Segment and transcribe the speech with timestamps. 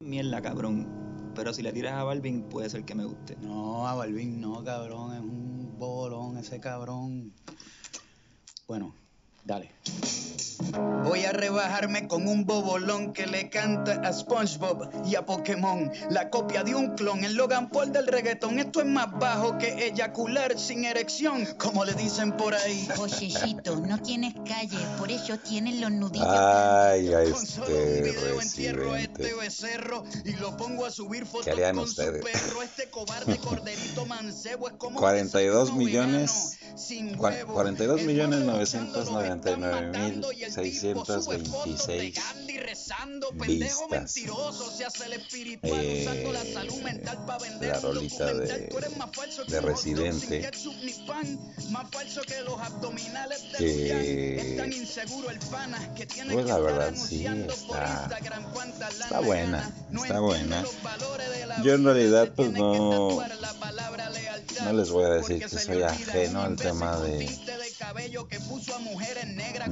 [0.00, 0.88] Mierda, cabrón.
[1.34, 3.36] Pero si le tiras a Balvin, puede ser que me guste.
[3.42, 5.14] No, a Balvin no, cabrón.
[5.14, 7.34] Es un bolón ese cabrón.
[8.66, 8.94] Bueno,
[9.44, 9.72] dale.
[11.04, 15.90] Voy a rebajarme con un bobolón que le canta a SpongeBob y a Pokémon.
[16.10, 18.58] La copia de un clon, el Logan Paul del reggaetón.
[18.58, 22.86] Esto es más bajo que eyacular sin erección, como le dicen por ahí.
[22.94, 26.28] Joyecito, no tienes calle, por eso tienes los nudillos.
[26.28, 30.90] Ay, a Con solo este un video entierro a este becerro y lo pongo a
[30.90, 32.22] subir fotos ¿Qué harían con ustedes?
[32.22, 32.62] su perro.
[32.62, 37.54] Este cobarde corderito mancebo es como 42 desayuno millones- sin cua- huevo.
[37.54, 38.52] 42 El millones dueño
[39.36, 43.88] luchando lo están 999 matando y el tipo sube fotos de 626 Gandhi rezando, pendejo
[43.88, 44.12] vistas.
[45.62, 46.04] Eh,
[47.66, 48.46] la rolita de-
[49.48, 50.40] de Residente.
[55.96, 57.16] que Pues la verdad, sí,
[57.54, 58.08] está-
[59.04, 59.70] está buena,
[60.02, 60.64] está buena.
[61.62, 63.10] Yo en realidad, pues, no-
[64.64, 67.26] no les voy a decir que soy ajeno al tema de-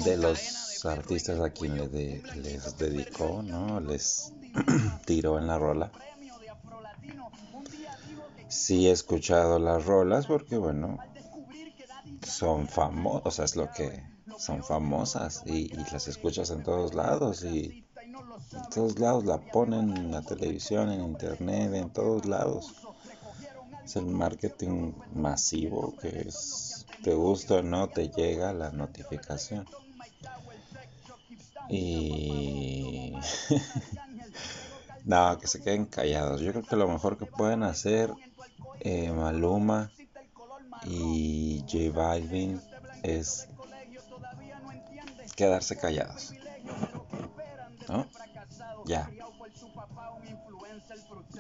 [0.05, 3.81] de los artistas a quien cuello, le de- les dedicó, ¿no?
[3.81, 4.33] Les
[5.07, 5.91] tiró en la rola.
[8.49, 10.99] Sí he escuchado las rolas porque, bueno,
[12.27, 14.03] son famosas, o sea, es lo que
[14.39, 17.85] son famosas y, y las escuchas en todos lados y
[18.53, 22.73] en todos lados la ponen en la televisión, en internet, en todos lados.
[23.85, 29.67] Es el marketing masivo que es, te gusta o no, te llega la notificación.
[31.69, 33.13] Y...
[35.05, 36.41] no, que se queden callados.
[36.41, 38.13] Yo creo que lo mejor que pueden hacer
[38.81, 39.91] eh, Maluma
[40.85, 42.61] y J Balvin
[43.03, 43.49] es
[45.37, 46.33] quedarse callados.
[47.89, 48.07] ¿No?
[48.87, 49.11] Ya.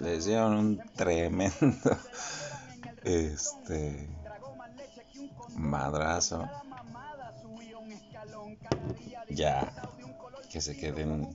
[0.00, 1.56] Les dieron un tremendo
[3.04, 4.08] este
[5.58, 6.48] madrazo.
[9.30, 9.72] Ya.
[10.50, 11.28] Que se queden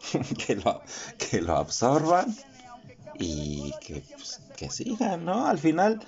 [0.46, 0.82] que lo,
[1.18, 2.34] que lo absorban
[3.18, 5.46] y que, pues, que sigan, ¿no?
[5.46, 6.00] Al final,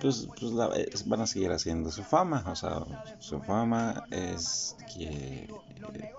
[0.00, 2.84] pues, pues la- es- van a seguir haciendo su fama, o sea,
[3.20, 5.44] su fama es que,
[5.94, 6.14] eh,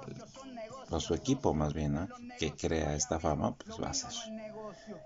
[0.89, 2.07] o su equipo más bien, ¿no?
[2.39, 4.11] Que crea esta fama, pues va a hacer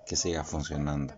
[0.06, 1.14] que siga funcionando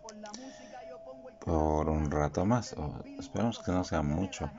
[1.49, 4.51] por un rato más, o esperemos que no sea mucho.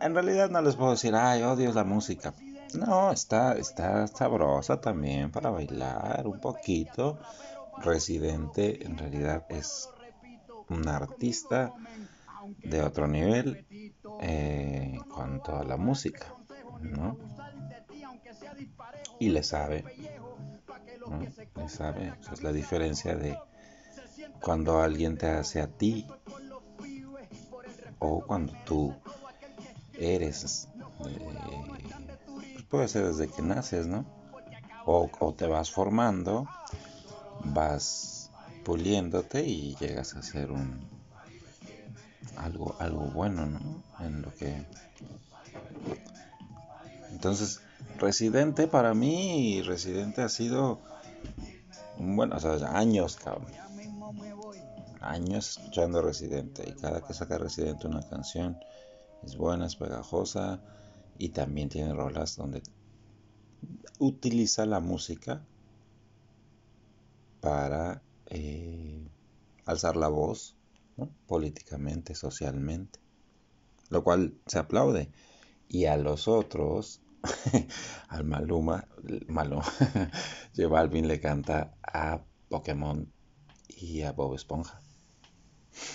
[0.00, 2.34] En realidad no les puedo decir, ay, odio la música.
[2.74, 7.18] No, está, está sabrosa también para bailar un poquito.
[7.78, 9.88] Residente en realidad es
[10.68, 11.72] un artista
[12.58, 13.66] de otro nivel
[14.20, 16.26] eh, en cuanto la música,
[16.80, 17.16] ¿no?
[19.18, 19.84] Y le sabe.
[21.54, 22.12] Le sabe.
[22.20, 23.38] Esa es la diferencia de
[24.40, 26.06] cuando alguien te hace a ti
[27.98, 28.94] o cuando tú
[29.94, 30.68] eres,
[31.06, 31.18] eh,
[32.52, 34.04] pues puede ser desde que naces, ¿no?
[34.84, 36.46] O, o te vas formando,
[37.44, 38.30] vas
[38.64, 40.80] puliéndote y llegas a ser un
[42.36, 43.60] algo algo bueno, ¿no?
[44.04, 44.64] En lo que
[47.10, 47.60] entonces
[47.98, 50.80] Residente para mí Residente ha sido
[51.98, 53.65] un buen, o sea, años, cabrón.
[55.10, 58.58] Años escuchando Residente y cada que saca Residente una canción
[59.22, 60.60] es buena, es pegajosa
[61.18, 62.62] y también tiene rolas donde
[63.98, 65.44] utiliza la música
[67.40, 69.08] para eh,
[69.64, 70.56] alzar la voz
[71.26, 72.98] políticamente, socialmente,
[73.90, 75.10] lo cual se aplaude.
[75.68, 77.02] Y a los otros,
[78.08, 78.88] al Maluma,
[79.28, 79.64] Maluma,
[80.56, 83.12] J Balvin le canta a Pokémon
[83.68, 84.80] y a Bob Esponja.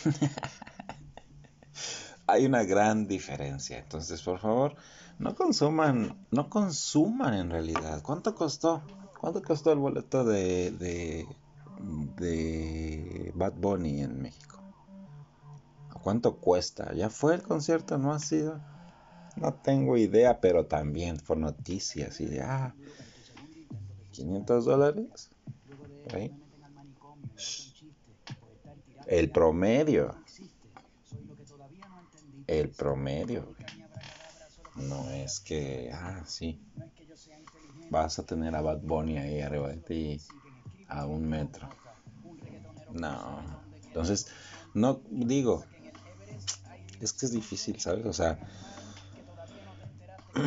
[2.28, 3.80] Hay una gran diferencia.
[3.80, 4.76] Entonces, por favor,
[5.20, 8.02] no consuman, no consuman en realidad.
[8.02, 8.82] ¿Cuánto costó?
[9.20, 11.28] ¿Cuánto costó el boleto de, de,
[12.18, 14.60] de Bad Bunny en México?
[16.02, 16.94] ¿Cuánto cuesta?
[16.94, 17.98] ¿Ya fue el concierto?
[17.98, 18.60] ¿No ha sido?
[19.36, 22.74] No tengo idea, pero también fue noticias y de, ah,
[24.12, 25.30] 500 dólares.
[29.12, 30.16] El promedio.
[32.48, 33.46] El promedio.
[34.78, 36.62] No es que, ah, sí.
[37.90, 40.22] Vas a tener a Bad Bunny ahí arriba de ti
[40.88, 41.68] a un metro.
[42.94, 43.44] No.
[43.88, 44.28] Entonces,
[44.74, 45.66] no digo,
[47.02, 48.06] es que es difícil, ¿sabes?
[48.06, 48.40] O sea,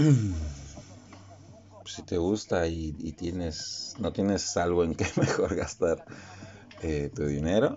[1.85, 6.07] si te gusta y, y tienes, no tienes algo en que mejor gastar
[6.81, 7.77] eh, tu dinero,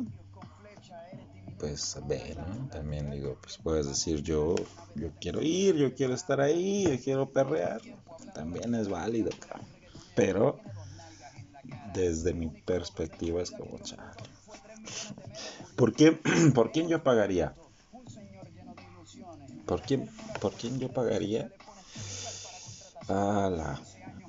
[1.59, 2.67] pues ve, ¿no?
[2.69, 4.55] También digo, pues puedes decir yo,
[4.95, 7.81] yo quiero ir, yo quiero estar ahí, yo quiero perrear,
[8.33, 9.29] también es válido.
[10.15, 10.59] Pero
[11.93, 14.23] desde mi perspectiva es como chale.
[15.75, 16.11] ¿Por, qué,
[16.55, 17.53] ¿Por quién yo pagaría?
[19.65, 20.09] ¿Por quién,
[20.39, 21.51] ¿Por quién yo pagaría?
[23.07, 23.81] Ala.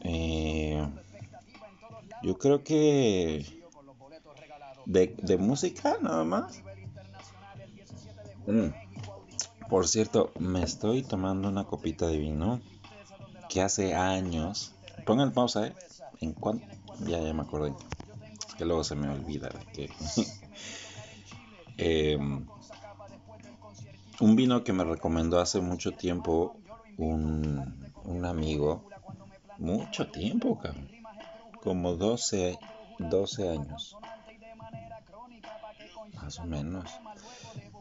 [0.03, 0.87] Eh,
[2.23, 3.63] yo creo que
[4.87, 6.63] de, de música nada más.
[8.49, 8.73] Mm.
[9.69, 12.63] Por cierto, me estoy tomando una copita de vino
[13.51, 14.73] que hace años.
[15.05, 15.75] Pongan pausa, ¿eh?
[16.23, 16.35] ¿En?
[17.07, 17.75] Ya, ya me acordé.
[18.57, 19.91] Que luego se me olvida que.
[21.81, 22.45] Em,
[24.19, 26.57] un vino que me recomendó hace mucho tiempo
[26.97, 28.83] un, un amigo.
[29.59, 30.89] Mucho tiempo, cabrón.
[31.63, 32.59] Como 12,
[32.99, 33.97] 12 años.
[36.15, 36.91] Más o menos.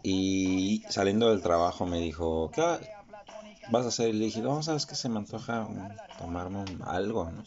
[0.09, 2.61] Y saliendo del trabajo me dijo, ¿qué
[3.69, 4.07] vas a hacer?
[4.07, 5.67] Y le dije, no, sabes que se me antoja
[6.17, 7.43] tomarme algo, ¿no?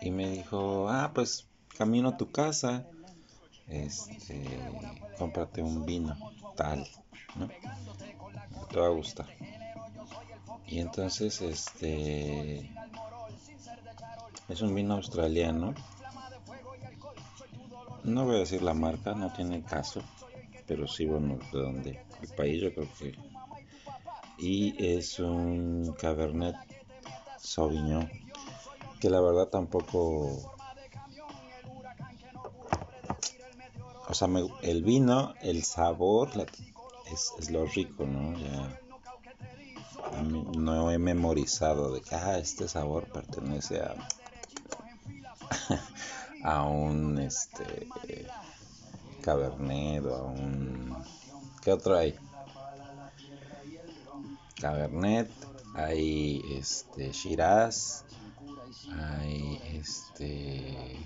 [0.00, 1.46] Y me dijo, ah, pues
[1.76, 2.88] camino a tu casa,
[3.68, 4.44] este,
[5.16, 6.16] cómprate un vino,
[6.56, 6.84] tal,
[7.36, 7.48] ¿no?
[8.68, 9.28] Te va a gustar.
[10.66, 12.68] Y entonces, este,
[14.48, 15.72] es un vino australiano.
[18.02, 20.02] No voy a decir la marca, no tiene caso
[20.68, 23.18] pero sí, bueno, de donde el país yo creo que.
[24.38, 26.54] Y es un Cabernet
[27.38, 28.08] Sauvignon,
[29.00, 30.54] que la verdad tampoco.
[34.10, 34.28] O sea,
[34.62, 36.30] el vino, el sabor
[37.12, 38.38] es, es, lo rico, ¿no?
[38.38, 38.80] Ya
[40.22, 43.94] no he memorizado de que ah, este sabor pertenece a
[46.44, 47.88] a un este
[49.28, 50.96] Cabernet o un...
[51.60, 52.14] ¿Qué otro hay?
[54.58, 55.30] Cabernet,
[55.74, 58.06] hay este Shiraz,
[58.90, 60.98] hay este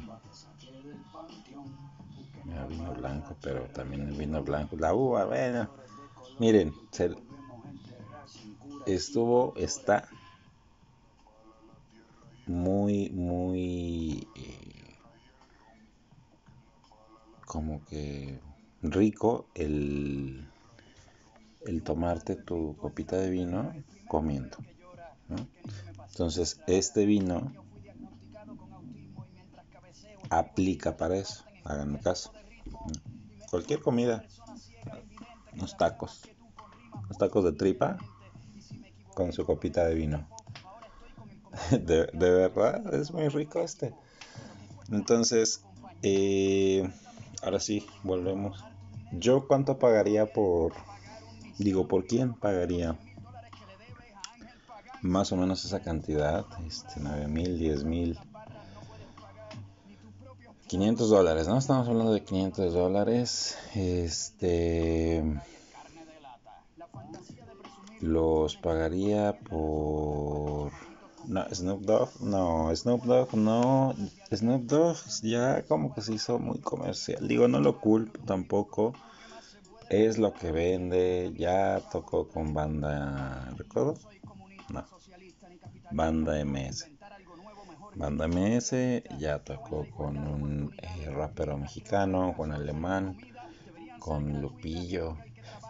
[2.69, 5.69] vino blanco, pero también el vino blanco, la uva, bueno,
[6.38, 6.72] miren,
[8.86, 10.08] estuvo, está
[12.46, 14.62] muy, muy eh,
[17.52, 18.40] como que
[18.81, 20.49] rico el,
[21.66, 23.75] el tomarte tu copita de vino
[24.08, 24.56] comiendo.
[26.08, 27.52] Entonces, este vino
[30.31, 31.44] aplica para eso.
[31.64, 32.32] Háganme caso.
[33.50, 34.25] Cualquier comida,
[35.52, 36.22] unos tacos,
[37.10, 37.98] los tacos de tripa
[39.12, 40.26] con su copita de vino.
[41.70, 43.93] De, de verdad, es muy rico este.
[44.90, 45.62] Entonces,
[46.02, 46.90] eh,
[47.43, 48.65] ahora sí, volvemos.
[49.12, 50.73] ¿Yo cuánto pagaría por...
[51.59, 52.99] Digo, ¿por quién pagaría?
[55.03, 58.19] Más o menos esa cantidad, este, 9 mil, 10 mil.
[60.69, 61.59] 500 dólares, ¿no?
[61.59, 63.59] Estamos hablando de 500 dólares.
[63.75, 65.23] Este...
[68.00, 70.73] Los pagaría por
[71.26, 73.94] no, Snoop Dogg, no, Snoop Dogg, no,
[74.32, 77.26] Snoop Dogg ya como que se hizo muy comercial.
[77.28, 78.94] Digo, no lo culpo tampoco.
[79.88, 81.32] Es lo que vende.
[81.36, 83.52] Ya tocó con banda.
[83.56, 83.94] ¿Recuerdo?
[84.70, 84.84] No.
[85.91, 86.88] Banda MS.
[87.94, 88.72] Banda MS
[89.19, 93.19] ya tocó con un eh, rapero mexicano, con alemán,
[93.98, 95.19] con Lupillo.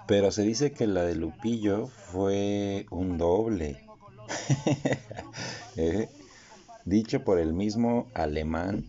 [0.06, 3.84] Pero se dice que la de Lupillo fue un doble
[5.74, 6.10] Eh,
[6.84, 8.84] dicho por el mismo alemán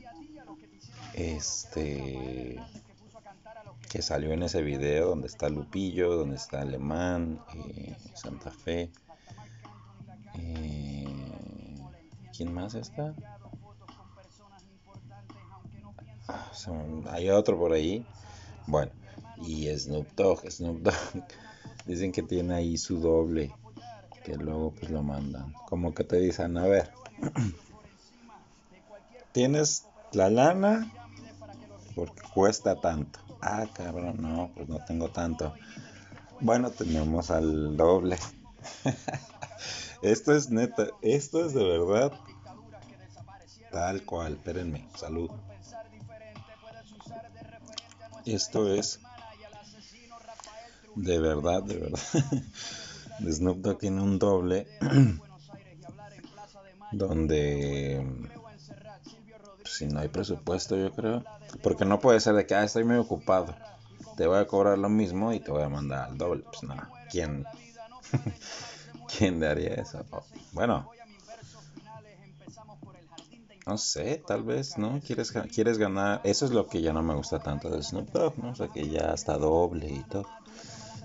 [1.13, 2.59] este
[3.89, 8.89] que salió en ese video donde está Lupillo, donde está Alemán, eh, Santa Fe.
[10.33, 11.05] Eh,
[12.35, 13.13] ¿Quién más está?
[16.27, 16.51] Ah,
[17.11, 18.03] hay otro por ahí.
[18.65, 18.91] Bueno,
[19.45, 20.95] y Snoop Dogg, Snoop Dogg.
[21.85, 23.53] Dicen que tiene ahí su doble
[24.23, 25.53] que luego pues lo mandan.
[25.65, 26.91] Como que te dicen, a ver,
[29.31, 30.91] tienes la lana
[31.95, 33.19] porque cuesta tanto.
[33.41, 35.53] Ah, cabrón, no, pues no tengo tanto.
[36.39, 38.17] Bueno, tenemos al doble.
[40.01, 42.13] esto es neta, esto es de verdad
[43.73, 44.33] tal cual.
[44.33, 45.29] Espérenme, salud.
[48.25, 48.99] Esto es
[50.95, 51.99] de verdad, de verdad.
[53.31, 54.67] Snoop Dogg tiene un doble
[56.91, 58.05] donde
[59.61, 61.23] pues, si no hay presupuesto yo creo,
[61.61, 63.55] porque no puede ser de que ah, estoy muy ocupado,
[64.17, 66.75] te voy a cobrar lo mismo y te voy a mandar al doble, pues no,
[67.09, 67.45] ¿quién,
[69.17, 70.05] ¿quién daría eso?
[70.51, 70.89] Bueno,
[73.65, 74.99] no sé, tal vez, ¿no?
[75.05, 78.37] Quieres, quieres ganar, eso es lo que ya no me gusta tanto de Snoop Dogg,
[78.37, 78.51] ¿no?
[78.51, 80.25] O sea, que ya está doble y todo.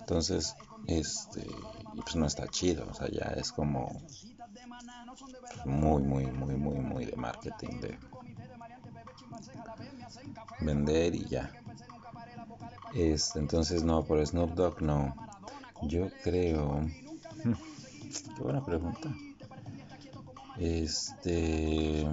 [0.01, 0.57] Entonces,
[0.89, 1.47] este,
[2.03, 4.01] pues no está chido, o sea, ya es como
[5.65, 7.99] muy, muy, muy, muy, muy de marketing, de
[10.61, 11.53] vender y ya.
[12.95, 15.15] Este, entonces, no, por Snoop Dogg no.
[15.83, 16.81] Yo creo...
[18.37, 19.15] Qué buena pregunta.
[20.59, 22.07] Este...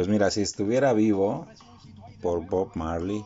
[0.00, 1.46] pues mira, si estuviera vivo
[2.22, 3.22] por Bob Marley,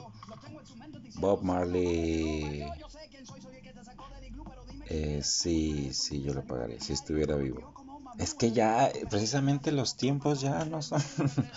[1.21, 2.66] Bob Marley,
[4.87, 7.73] eh, sí, sí, yo lo pagaría si estuviera vivo.
[8.19, 11.00] Es que ya, precisamente los tiempos ya no son,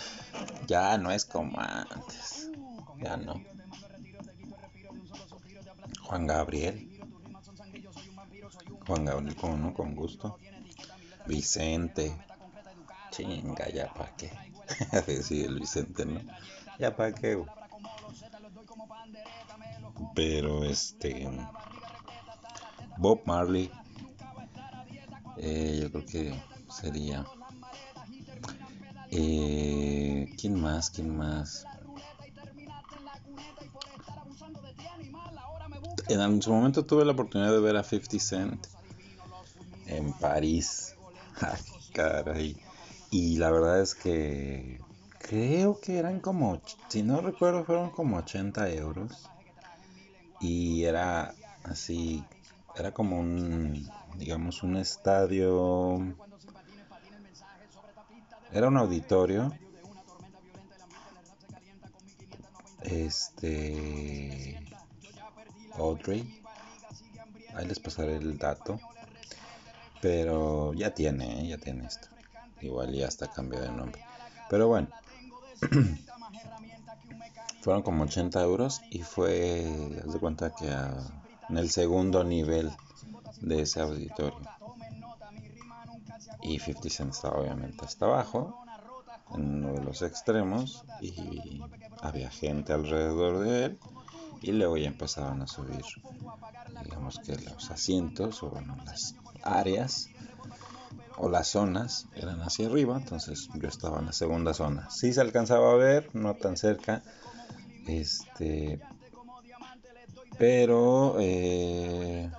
[0.68, 2.52] ya no es como antes,
[3.00, 3.42] ya no.
[6.04, 6.88] Juan Gabriel.
[8.86, 9.74] Juan Gabriel, con, ¿no?
[9.74, 10.38] con gusto.
[11.26, 12.14] Vicente.
[13.10, 14.30] Chinga, ya pa' qué.
[15.22, 16.20] sí, el Vicente, ¿no?
[16.78, 17.42] Ya pa' qué.
[20.14, 21.28] Pero este.
[22.98, 23.70] Bob Marley.
[25.38, 27.24] Eh, yo creo que sería.
[29.10, 30.90] Eh, ¿Quién más?
[30.90, 31.64] ¿Quién más?
[36.08, 38.66] En su momento tuve la oportunidad de ver a 50 Cent
[39.86, 40.94] en París.
[41.40, 41.60] Ay,
[41.92, 42.67] caray.
[43.10, 44.80] Y la verdad es que
[45.18, 49.28] creo que eran como, si no recuerdo, fueron como 80 euros.
[50.40, 51.34] Y era
[51.64, 52.24] así,
[52.76, 56.14] era como un, digamos, un estadio.
[58.52, 59.52] Era un auditorio.
[62.82, 64.60] Este.
[65.76, 66.42] Audrey.
[67.54, 68.78] Ahí les pasaré el dato.
[70.00, 72.08] Pero ya tiene, ya tiene esto.
[72.60, 74.04] Igual ya está cambiado de nombre.
[74.50, 74.88] Pero bueno.
[77.60, 82.70] Fueron como 80 euros y fue, haz de cuenta que en el segundo nivel
[83.40, 84.40] de ese auditorio.
[86.40, 88.64] Y 50 Cent está obviamente hasta abajo,
[89.34, 91.60] en uno de los extremos, y
[92.00, 93.78] había gente alrededor de él
[94.40, 95.82] y luego ya empezaban a subir
[96.84, 100.08] digamos que los asientos o bueno, las áreas
[101.18, 105.20] o las zonas eran hacia arriba entonces yo estaba en la segunda zona sí se
[105.20, 107.02] alcanzaba a ver no tan cerca
[107.86, 108.80] este
[110.38, 112.30] pero eh,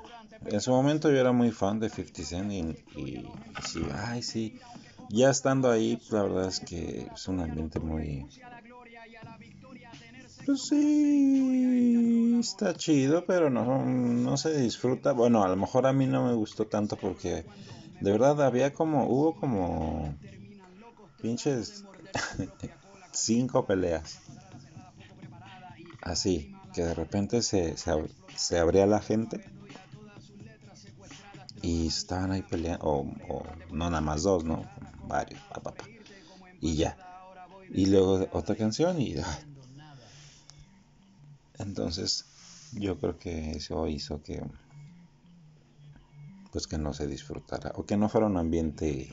[0.45, 3.29] en su momento yo era muy fan de 50 Cent y, y
[3.65, 4.59] sí, ay sí
[5.09, 8.25] ya estando ahí la verdad es que es un ambiente muy
[10.49, 15.11] pues sí, está chido, pero no, no se disfruta.
[15.11, 17.45] Bueno, a lo mejor a mí no me gustó tanto porque
[18.01, 20.15] de verdad había como, hubo como
[21.21, 21.85] pinches
[23.11, 24.19] cinco peleas.
[26.01, 29.43] Así, que de repente se, se, abría la gente
[31.61, 34.63] y estaban ahí peleando, o, no nada más dos, ¿no?
[35.07, 35.73] Varios, papá,
[36.61, 36.97] y ya.
[37.71, 39.15] Y luego otra canción y
[41.59, 42.25] entonces,
[42.71, 44.41] yo creo que eso hizo que
[46.51, 49.09] pues que no se disfrutara o que no fuera un ambiente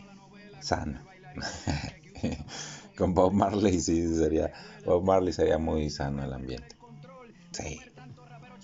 [0.61, 1.01] sano.
[2.97, 4.53] Con Bob Marley sí sería
[4.85, 6.77] Bob Marley sería muy sano el ambiente.
[7.53, 7.81] Sí.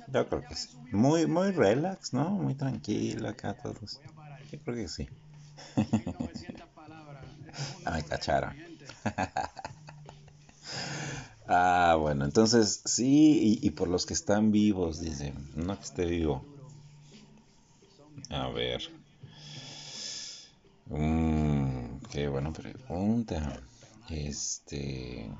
[0.08, 0.68] Yo creo que sí.
[0.90, 2.30] Muy muy relax, ¿no?
[2.30, 4.00] Muy tranquilo acá todos.
[4.50, 5.08] Yo creo que sí.
[7.84, 8.56] ah, me cacharon.
[11.54, 16.46] Ah, bueno, entonces sí, y, por los que están vivos, dice, no que esté vivo.
[18.32, 18.82] A ver.
[20.86, 23.60] Mm, qué buena pregunta.
[24.08, 25.30] Este.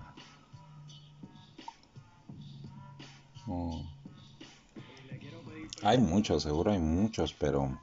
[5.82, 7.80] Hay muchos, seguro hay muchos, pero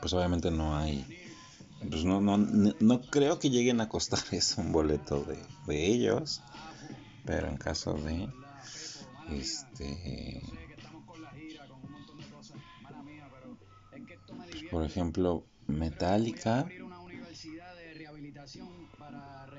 [0.00, 1.06] pues obviamente no hay.
[1.90, 6.40] Pues no, no, no creo que lleguen a costar eso un boleto de, de ellos.
[7.26, 8.28] Pero en caso de
[9.30, 10.42] este
[14.76, 16.68] por ejemplo Metallica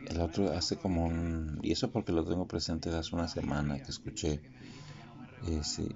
[0.08, 1.60] el otro hace como un...
[1.64, 4.40] Y eso porque lo tengo presente hace una semana que escuché
[5.48, 5.96] ese,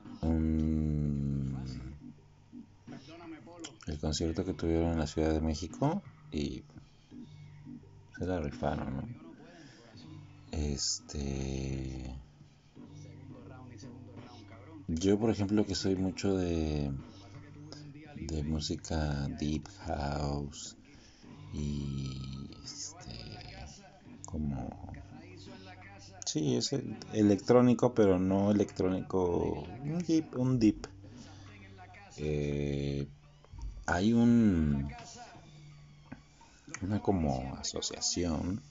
[3.86, 6.02] el concierto que tuvieron en la Ciudad de México
[6.32, 6.64] y
[8.18, 9.08] se la rifaron, ¿no?
[10.52, 12.16] Este...
[14.88, 16.92] Yo, por ejemplo, que soy mucho de,
[18.28, 20.78] de música deep house
[21.54, 23.16] y este,
[24.26, 24.70] como
[26.26, 26.72] sí es
[27.14, 30.88] electrónico pero no electrónico un deep un deep.
[32.18, 33.08] Eh,
[33.88, 34.88] hay un
[36.82, 38.62] una como asociación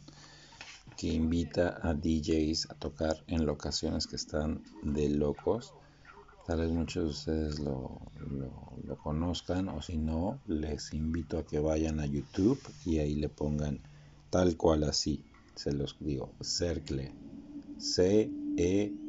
[0.96, 5.72] que invita a DJs a tocar en locaciones que están de locos
[6.50, 8.00] Tal vez muchos de ustedes lo,
[8.84, 13.28] lo, conozcan o si no, les invito a que vayan a YouTube y ahí le
[13.28, 13.78] pongan
[14.30, 15.24] tal cual así.
[15.54, 17.14] Se los digo, Cercle.
[17.78, 19.00] C-E-R-C-L-E.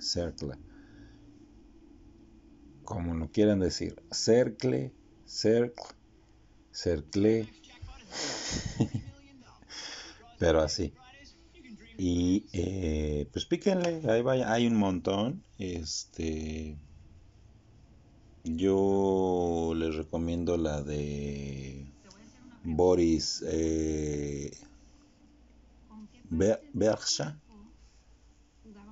[0.00, 0.54] Cercle.
[2.82, 4.02] Como lo quieran decir.
[4.10, 4.92] Cercle,
[5.26, 5.84] Cercle,
[6.72, 7.48] Cercle.
[10.40, 10.92] Pero así.
[11.96, 15.44] Y eh, pues píquenle, ahí vaya, hay un montón.
[15.58, 16.76] Este.
[18.42, 21.86] Yo les recomiendo la de
[22.62, 24.50] Boris eh,
[26.72, 27.38] Bercha.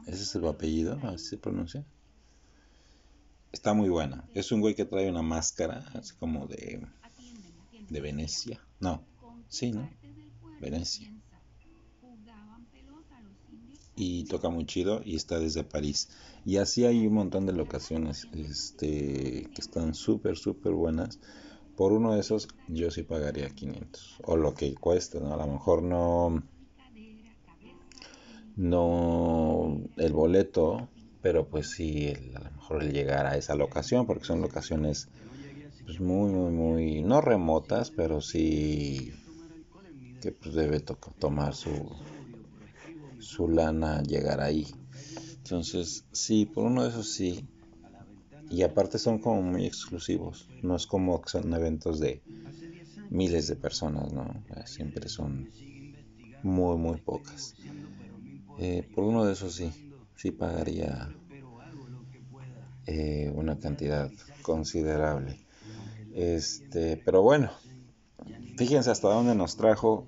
[0.06, 1.84] Ese es el apellido, así se pronuncia.
[3.52, 4.24] Está muy buena.
[4.34, 6.86] Es un güey que trae una máscara, así como de,
[7.88, 8.60] de Venecia.
[8.80, 9.04] No,
[9.48, 9.88] sí, ¿no?
[10.60, 11.12] Venecia
[14.02, 16.08] y toca muy chido y está desde París.
[16.44, 21.20] Y así hay un montón de locaciones este, que están súper, súper buenas.
[21.76, 25.32] Por uno de esos yo sí pagaría 500 o lo que cueste, ¿no?
[25.32, 26.42] A lo mejor no
[28.56, 30.88] no el boleto,
[31.22, 35.08] pero pues sí, a lo mejor el llegar a esa locación, porque son locaciones
[35.86, 39.12] pues muy, muy, muy, no remotas, pero sí
[40.20, 41.88] que pues debe tomar su,
[43.22, 44.66] su lana llegar ahí.
[45.38, 47.46] Entonces, sí, por uno de esos sí.
[48.50, 50.46] Y aparte son como muy exclusivos.
[50.62, 52.22] No es como que son eventos de
[53.10, 54.26] miles de personas, ¿no?
[54.66, 55.48] Siempre son
[56.42, 57.54] muy, muy pocas.
[58.58, 59.72] Eh, por uno de esos sí,
[60.16, 61.14] sí pagaría
[62.86, 64.10] eh, una cantidad
[64.42, 65.38] considerable.
[66.14, 67.50] Este, pero bueno,
[68.56, 70.06] fíjense hasta dónde nos trajo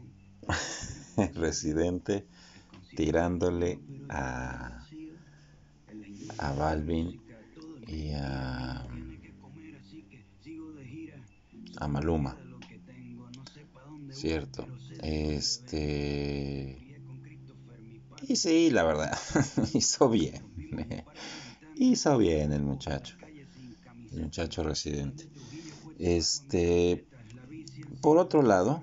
[1.35, 2.27] Residente
[2.95, 3.79] tirándole
[4.09, 4.87] a,
[6.39, 7.21] a Balvin
[7.87, 8.87] y a,
[11.77, 12.37] a Maluma.
[14.11, 14.67] Cierto.
[15.03, 16.79] Este.
[18.27, 19.19] Y sí, la verdad,
[19.75, 20.43] hizo bien.
[21.77, 23.17] hizo bien el muchacho.
[24.13, 25.29] El muchacho residente.
[25.99, 27.05] Este.
[28.01, 28.83] Por otro lado.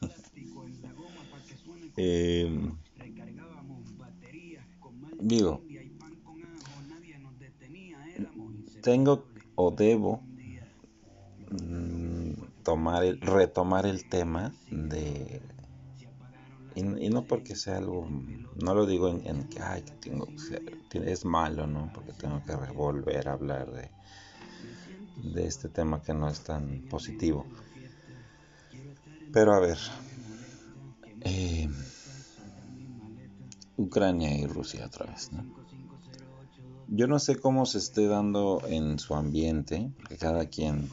[1.96, 2.70] eh,
[5.20, 5.62] digo,
[8.82, 9.24] tengo
[9.56, 10.20] o debo
[11.50, 15.40] mm, tomar el, retomar el tema de
[16.74, 18.08] y, no porque sea algo
[18.62, 20.28] no lo digo en, que ay que tengo
[20.92, 23.90] es malo no porque tengo que volver a hablar de
[25.16, 27.44] de este tema que no es tan positivo
[29.32, 29.78] pero a ver
[31.22, 31.68] eh,
[33.80, 35.30] Ucrania y Rusia otra vez.
[36.88, 40.90] Yo no sé cómo se esté dando en su ambiente, porque cada quien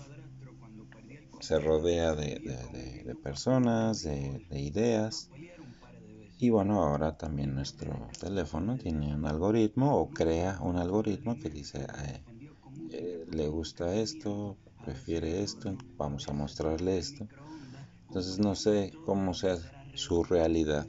[1.41, 5.29] se rodea de, personas, de, ideas.
[6.39, 11.85] Y bueno, ahora también nuestro teléfono tiene un algoritmo o crea un algoritmo que dice,
[12.91, 17.27] eh, le gusta esto, prefiere esto, vamos a mostrarle esto.
[18.07, 19.57] Entonces no sé cómo sea
[19.95, 20.87] su realidad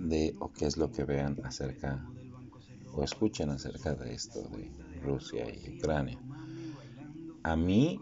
[0.00, 2.04] de o qué es lo que vean acerca
[2.94, 4.70] o escuchen acerca de esto de
[5.02, 6.18] Rusia y Ucrania.
[7.42, 8.00] A mí,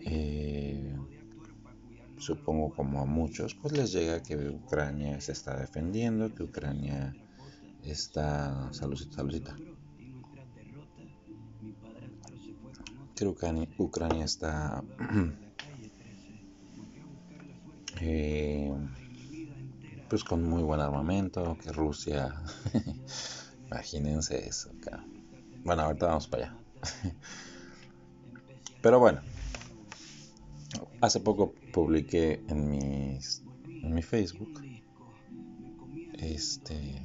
[0.00, 0.94] eh,
[2.18, 7.14] supongo como a muchos, pues les llega que Ucrania se está defendiendo, que Ucrania
[7.84, 8.72] está...
[8.72, 9.56] Saludita, saludita.
[13.14, 14.82] Que Ucrania, Ucrania está...
[18.00, 18.72] eh,
[20.08, 22.34] pues con muy buen armamento, que Rusia,
[23.66, 25.04] imagínense eso acá.
[25.64, 26.56] Bueno, ahorita vamos para allá.
[28.82, 29.20] Pero bueno,
[31.00, 34.62] hace poco publiqué en, mis, en mi Facebook.
[36.14, 37.02] Este.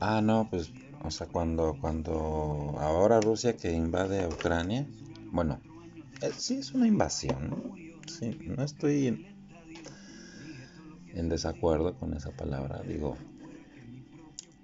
[0.00, 4.86] Ah, no, pues, o sea, cuando, cuando ahora Rusia que invade a Ucrania,
[5.30, 5.60] bueno,
[6.20, 7.74] eh, sí es una invasión, ¿no?
[8.06, 9.33] Sí, no estoy
[11.14, 13.16] en, desacuerdo con esa palabra, digo,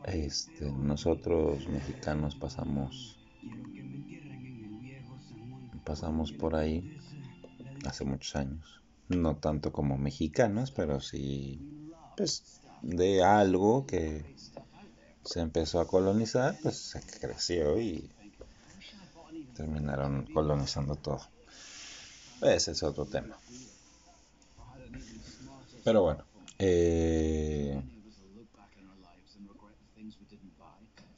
[0.05, 3.17] este, nosotros mexicanos pasamos
[5.85, 6.97] pasamos por ahí
[7.85, 8.81] hace muchos años.
[9.09, 14.25] No tanto como mexicanos, pero sí, pues, de algo que
[15.25, 18.09] se empezó a colonizar, pues se creció y
[19.57, 21.23] terminaron colonizando todo.
[22.43, 23.37] Ese es otro tema.
[25.83, 26.25] Pero bueno,
[26.63, 27.83] eh,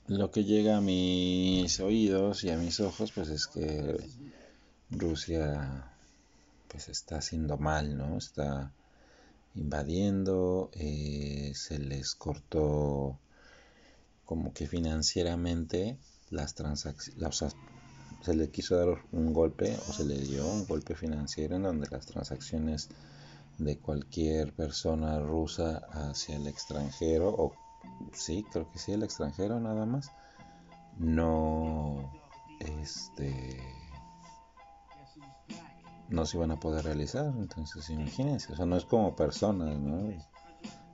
[0.07, 3.97] lo que llega a mis oídos y a mis ojos, pues es que
[4.91, 5.91] Rusia
[6.69, 8.19] pues está haciendo mal, ¿no?
[8.19, 8.73] Está
[9.57, 13.19] invadiendo, eh, se les cortó
[14.25, 15.99] como que financieramente
[16.31, 17.57] las transacciones,
[18.23, 21.89] se le quiso dar un golpe o se le dio un golpe financiero en donde
[21.91, 22.89] las transacciones
[23.65, 27.53] de cualquier persona rusa hacia el extranjero o
[28.13, 30.13] sí, creo que sí, el extranjero nada más,
[30.99, 32.13] no,
[32.61, 33.59] este,
[36.09, 37.33] no se iban a poder realizar.
[37.37, 40.13] Entonces, imagínense, o sea, no es como personas, ¿no?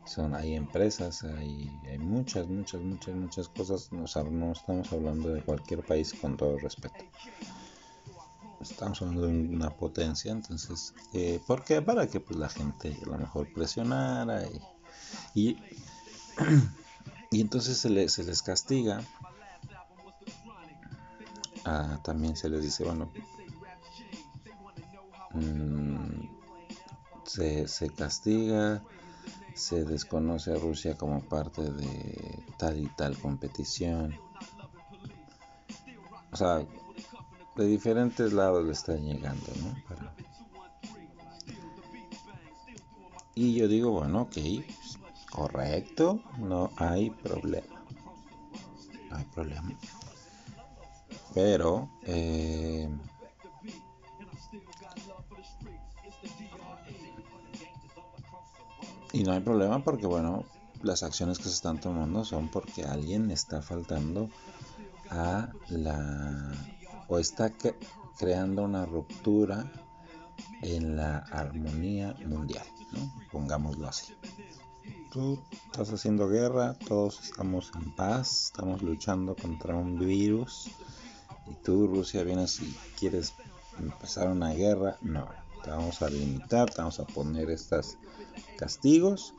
[0.04, 3.92] Son, hay empresas, hay, hay muchas, muchas, muchas, muchas cosas.
[3.92, 4.04] No
[4.52, 7.04] estamos hablando de cualquier país con todo respeto.
[8.60, 11.80] Estamos hablando de una potencia, entonces, eh, ¿por qué?
[11.80, 14.42] Para que pues, la gente a lo mejor presionara
[15.34, 15.56] y, y,
[17.40, 19.00] entonces se, se les castiga.
[21.64, 23.10] Ah, también se les dice, bueno,
[25.32, 26.26] Mm,
[27.24, 28.82] se, se castiga,
[29.54, 34.14] se desconoce a Rusia como parte de tal y tal competición.
[36.32, 36.66] O sea,
[37.58, 39.74] de diferentes lados le están llegando, ¿no?
[43.34, 44.36] Y yo digo, bueno, ok,
[45.30, 47.84] correcto, no hay problema.
[49.10, 49.78] No hay problema.
[51.34, 52.88] Pero, eh,
[59.12, 60.44] Y no hay problema porque, bueno,
[60.82, 64.28] las acciones que se están tomando son porque alguien está faltando
[65.10, 66.52] a la...
[67.08, 67.52] o está
[68.18, 69.70] creando una ruptura
[70.62, 73.12] en la armonía mundial, ¿no?
[73.32, 74.14] pongámoslo así.
[75.10, 80.70] Tú estás haciendo guerra, todos estamos en paz, estamos luchando contra un virus
[81.46, 83.32] y tú, Rusia, vienes y quieres
[83.78, 85.28] empezar una guerra, no,
[85.64, 87.96] te vamos a limitar, te vamos a poner estos
[88.58, 89.34] castigos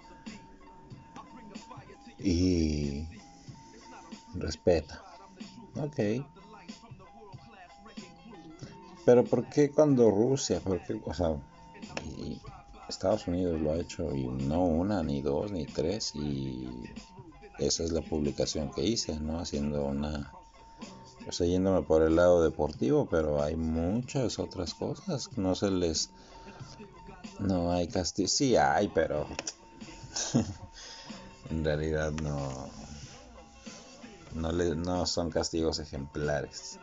[2.17, 3.07] y
[4.33, 5.03] respeta.
[5.75, 5.99] Ok.
[9.09, 11.35] Pero ¿por qué cuando Rusia, por o sea,
[12.15, 12.39] y
[12.87, 16.69] Estados Unidos lo ha hecho y no una, ni dos, ni tres y
[17.57, 19.39] esa es la publicación que hice, ¿no?
[19.39, 20.31] Haciendo una
[21.27, 25.35] o sea, yéndome por el lado deportivo, pero hay muchas otras cosas.
[25.37, 26.11] No se les.
[27.39, 28.27] No hay castigo.
[28.27, 29.25] Sí hay, pero.
[31.49, 32.69] en realidad no.
[34.35, 36.77] No, le, no son castigos ejemplares.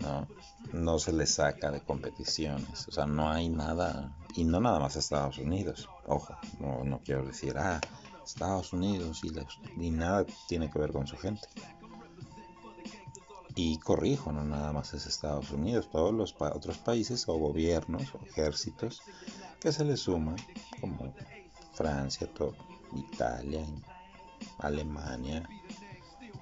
[0.00, 0.26] ¿No?
[0.72, 2.88] no se les saca de competiciones.
[2.88, 4.16] O sea, no hay nada.
[4.34, 5.88] Y no nada más Estados Unidos.
[6.06, 7.80] Ojo, no, no quiero decir, ah,
[8.24, 9.32] Estados Unidos y,
[9.82, 11.48] y nada tiene que ver con su gente.
[13.54, 18.24] Y corrijo, no nada más es Estados Unidos, todos los otros países o gobiernos o
[18.24, 19.02] ejércitos
[19.58, 20.36] que se le suman,
[20.80, 21.12] como
[21.72, 22.54] Francia, todo,
[22.94, 23.66] Italia,
[24.58, 25.48] Alemania,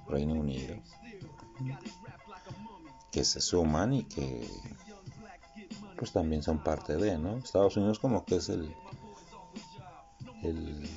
[0.07, 0.75] Reino Unido,
[3.17, 4.47] que se suman y que
[5.97, 7.37] pues también son parte de, ¿no?
[7.37, 8.75] Estados Unidos como que es el,
[10.43, 10.87] el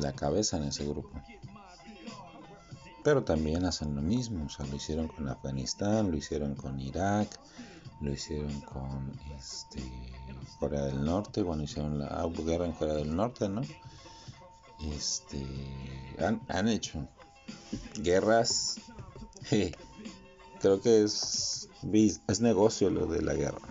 [0.00, 1.10] la cabeza en ese grupo
[3.02, 7.28] pero también hacen lo mismo, o sea, lo hicieron con Afganistán, lo hicieron con Irak,
[8.00, 9.80] lo hicieron con este,
[10.58, 13.62] Corea del Norte, cuando hicieron la ah, guerra en Corea del Norte, ¿no?
[14.80, 15.46] Este,
[16.48, 17.06] han, hecho
[18.02, 18.80] guerras,
[20.60, 21.68] creo que es,
[22.28, 23.68] es negocio lo de la guerra.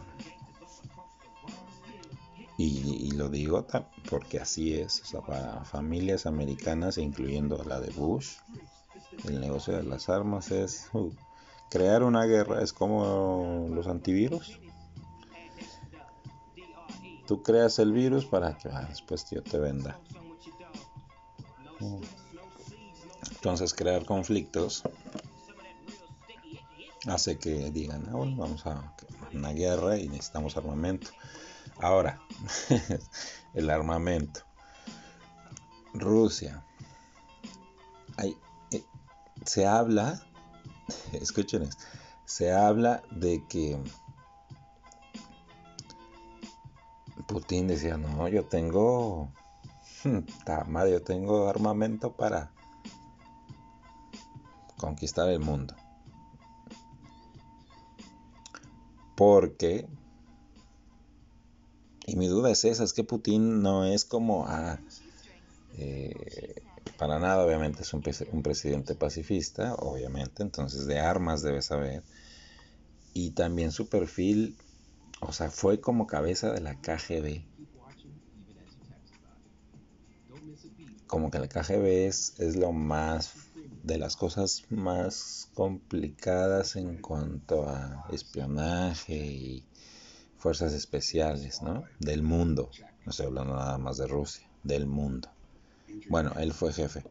[2.57, 3.67] Y, y, lo digo
[4.09, 8.37] porque así es, o sea, para familias americanas, incluyendo la de Bush,
[9.25, 11.11] el negocio de las armas es uh,
[11.69, 14.59] crear una guerra, es como los antivirus.
[17.27, 19.99] tú creas el virus para que ah, después yo te venda.
[23.31, 24.83] Entonces crear conflictos
[27.07, 28.93] hace que digan, ah, bueno, vamos a
[29.33, 31.09] una guerra y necesitamos armamento.
[31.79, 32.19] Ahora,
[33.53, 34.41] el armamento.
[35.93, 36.63] Rusia.
[38.17, 38.37] Hay,
[38.71, 38.85] eh,
[39.45, 40.25] se habla,
[41.13, 41.83] escuchen esto,
[42.25, 43.77] se habla de que
[47.27, 49.31] Putin decía, no, yo tengo,
[50.67, 52.51] madre, yo tengo armamento para
[54.77, 55.75] conquistar el mundo.
[59.15, 59.87] Porque,
[62.05, 64.79] y mi duda es esa, es que Putin no es como, ah,
[65.77, 66.61] eh,
[66.97, 72.03] para nada, obviamente es un, un, presidente pacifista, obviamente, entonces de armas debe saber.
[73.13, 74.57] Y también su perfil
[75.21, 77.43] o sea, fue como cabeza de la KGB.
[81.07, 83.33] Como que la KGB es, es lo más
[83.85, 89.63] de las cosas más complicadas en cuanto a espionaje y
[90.37, 91.83] fuerzas especiales, ¿no?
[91.99, 92.71] Del mundo.
[93.05, 95.29] No estoy hablando nada más de Rusia, del mundo.
[96.09, 97.03] Bueno, él fue jefe.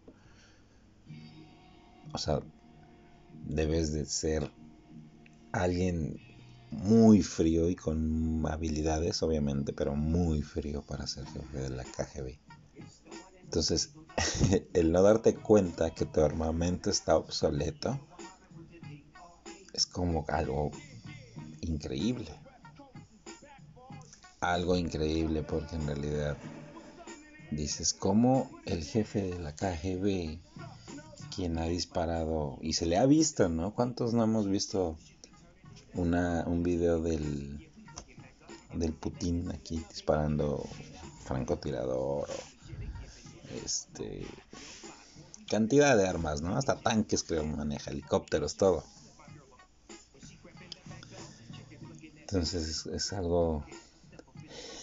[2.12, 2.40] O sea,
[3.46, 4.50] debes de ser
[5.52, 6.20] alguien
[6.72, 12.38] muy frío y con habilidades, obviamente, pero muy frío para ser jefe de la KGB.
[13.44, 13.94] Entonces,
[14.74, 17.98] el no darte cuenta que tu armamento está obsoleto
[19.72, 20.70] es como algo
[21.60, 22.30] increíble.
[24.40, 26.36] Algo increíble porque en realidad
[27.50, 30.38] dices, ¿cómo el jefe de la KGB,
[31.34, 33.74] quien ha disparado, y se le ha visto, ¿no?
[33.74, 34.96] ¿Cuántos no hemos visto
[35.94, 37.68] una, un video del,
[38.74, 40.64] del Putin aquí disparando
[41.24, 42.28] francotirador
[43.64, 44.26] este
[45.48, 46.56] cantidad de armas, ¿no?
[46.56, 48.84] Hasta tanques creo maneja, helicópteros, todo.
[52.20, 53.64] Entonces es, algo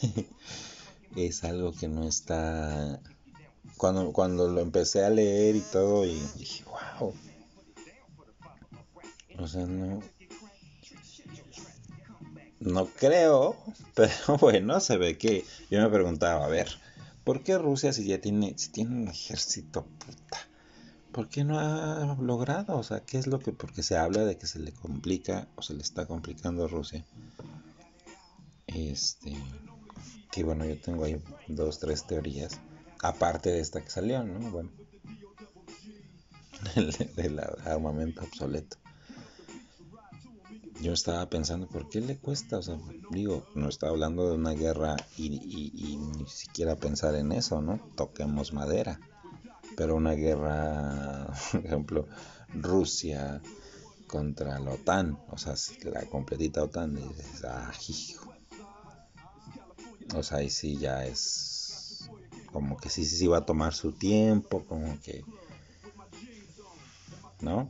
[1.16, 3.02] es algo que no está
[3.78, 7.14] cuando cuando lo empecé a leer y todo y dije, "Wow."
[9.40, 10.02] O sea, no
[12.62, 13.56] no creo,
[13.96, 16.70] pero bueno, se ve que yo me preguntaba, a ver,
[17.32, 20.38] ¿por qué Rusia si ya tiene, si tiene un ejército puta?
[21.14, 22.78] ¿Por qué no ha logrado?
[22.78, 25.62] O sea, ¿qué es lo que, porque se habla de que se le complica o
[25.62, 27.06] se le está complicando a Rusia?
[28.68, 29.34] Este,
[30.30, 32.60] que bueno, yo tengo ahí dos, tres teorías,
[33.02, 34.52] aparte de esta que salió, ¿no?
[34.52, 34.72] Bueno,
[37.16, 38.81] el armamento obsoleto
[40.82, 42.58] yo estaba pensando, ¿por qué le cuesta?
[42.58, 42.78] O sea,
[43.12, 45.30] digo, no está hablando de una guerra y,
[45.98, 47.80] ni siquiera pensar en eso, ¿no?
[47.96, 49.00] Toquemos madera.
[49.78, 52.08] Pero una guerra, por ejemplo,
[52.54, 53.42] Rusia
[54.08, 58.34] contra la OTAN, o sea, la completita OTAN, dices, ah, hijo.
[60.16, 62.10] O sea, ahí sí ya es
[62.52, 65.24] como que sí, sí, sí va a tomar su tiempo, como que,
[67.40, 67.70] ¿no?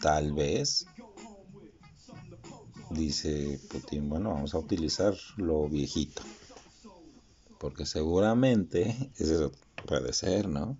[0.00, 0.86] Tal vez,
[2.90, 6.22] dice Putin, bueno, vamos a utilizar lo viejito.
[7.58, 9.52] Porque seguramente, eso
[9.86, 10.76] puede ser, ¿no?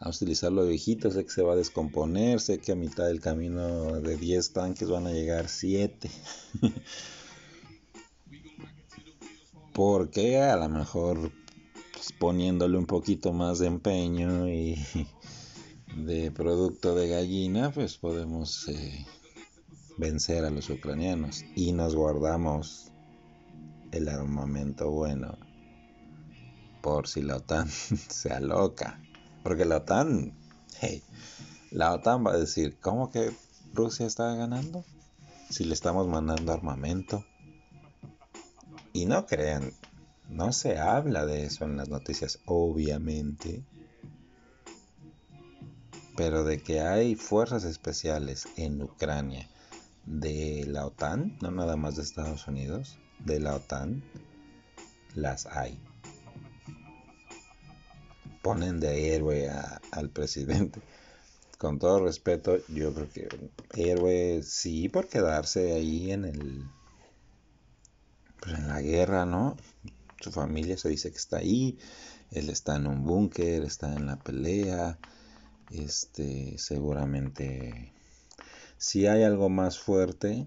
[0.00, 3.06] Vamos a utilizar lo viejito, sé que se va a descomponer, sé que a mitad
[3.06, 6.10] del camino de 10 tanques van a llegar 7.
[9.72, 11.30] Porque a lo mejor
[11.92, 14.76] pues, poniéndole un poquito más de empeño y
[15.96, 19.06] de producto de gallina, pues podemos eh,
[19.98, 22.90] vencer a los ucranianos y nos guardamos
[23.90, 25.36] el armamento bueno
[26.80, 27.68] por si la OTAN
[28.08, 29.00] se aloca.
[29.42, 30.32] Porque la OTAN,
[30.80, 31.02] hey,
[31.70, 33.32] la OTAN va a decir, ¿cómo que
[33.74, 34.84] Rusia está ganando?
[35.50, 37.24] Si le estamos mandando armamento.
[38.92, 39.72] Y no crean,
[40.28, 43.64] no se habla de eso en las noticias, obviamente
[46.16, 49.48] pero de que hay fuerzas especiales en Ucrania
[50.06, 54.02] de la OTAN, no nada más de Estados Unidos, de la OTAN,
[55.14, 55.78] las hay.
[58.42, 59.50] Ponen de héroe
[59.90, 60.80] al presidente.
[61.58, 63.28] Con todo respeto, yo creo que
[63.76, 66.64] héroe sí por quedarse ahí en el
[68.40, 69.56] pues en la guerra, ¿no?
[70.20, 71.78] Su familia se dice que está ahí,
[72.32, 74.98] él está en un búnker, está en la pelea,
[75.70, 77.92] este seguramente
[78.78, 80.46] si hay algo más fuerte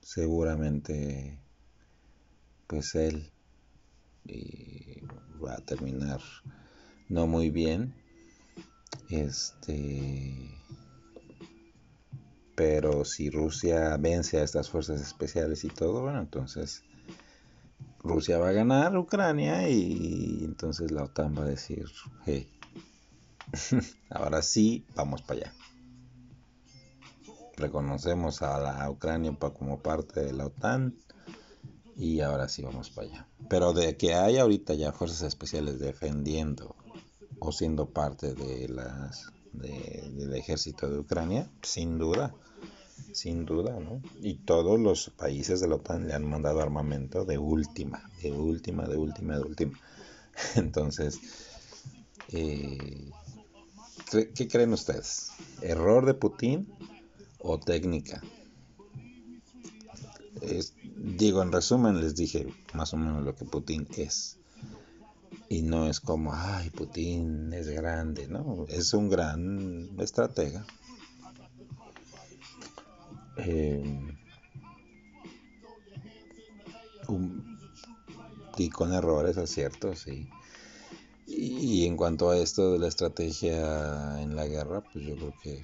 [0.00, 1.40] seguramente
[2.66, 3.32] pues él
[4.24, 5.02] y
[5.42, 6.20] va a terminar
[7.08, 7.94] no muy bien.
[9.08, 10.58] Este
[12.54, 16.82] pero si Rusia vence a estas fuerzas especiales y todo, bueno, entonces
[18.00, 21.84] Rusia va a ganar Ucrania y entonces la OTAN va a decir,
[22.26, 22.50] hey,
[24.10, 25.54] ahora sí, vamos para allá.
[27.56, 30.94] Reconocemos a la Ucrania como parte de la OTAN
[31.96, 33.28] y ahora sí vamos para allá.
[33.48, 36.76] Pero de que hay ahorita ya fuerzas especiales defendiendo
[37.40, 42.34] o siendo parte de las del ejército de Ucrania, sin duda,
[43.12, 44.02] sin duda, ¿no?
[44.20, 48.86] Y todos los países de la OTAN le han mandado armamento de última, de última,
[48.86, 49.78] de última, de última.
[50.54, 51.18] Entonces,
[52.32, 53.10] eh,
[54.10, 55.30] ¿qué creen ustedes?
[55.62, 56.66] ¿Error de Putin
[57.38, 58.20] o técnica?
[60.96, 64.38] digo, en resumen les dije más o menos lo que Putin es.
[65.48, 68.66] Y no es como, ay, Putin es grande, ¿no?
[68.68, 70.66] Es un gran estratega.
[73.38, 74.14] Eh,
[78.58, 80.28] y con errores, aciertos, sí.
[81.30, 85.60] Y, en cuanto a esto de la estrategia en la guerra, pues yo creo que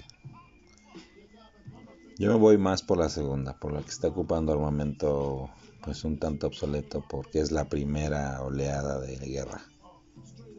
[2.19, 5.49] yo me voy más por la segunda, por la que está ocupando armamento
[5.83, 9.63] pues un tanto obsoleto porque es la primera oleada de guerra.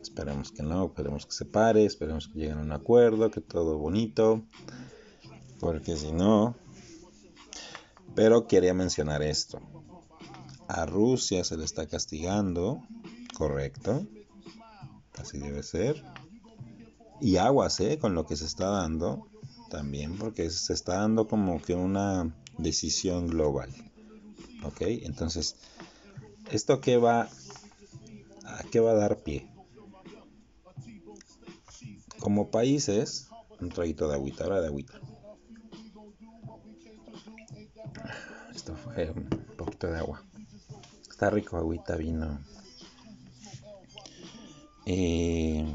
[0.01, 3.77] Esperemos que no, esperemos que se pare, esperemos que lleguen a un acuerdo, que todo
[3.77, 4.43] bonito,
[5.59, 6.55] porque si no...
[8.15, 9.59] Pero quería mencionar esto.
[10.67, 12.81] A Rusia se le está castigando,
[13.37, 14.07] correcto,
[15.19, 16.03] así debe ser.
[17.21, 17.97] Y aguas, ¿eh?
[17.99, 19.29] Con lo que se está dando
[19.69, 23.69] también porque se está dando como que una decisión global.
[24.63, 24.81] ¿Ok?
[24.81, 25.57] Entonces,
[26.51, 27.29] ¿esto qué va,
[28.45, 29.47] a qué va a dar pie?
[32.19, 33.27] Como países,
[33.59, 34.99] un traguito de agüita, ahora de agüita.
[38.55, 40.23] Esto fue un poquito de agua.
[41.09, 42.39] Está rico agüita, vino.
[44.85, 45.65] Eh,